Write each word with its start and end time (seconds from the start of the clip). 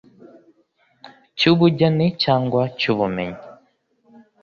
cy 1.37 1.45
ubugeni 1.51 2.05
cyangwa 2.23 2.61
cy 2.79 2.85
ubumenyi 2.93 3.41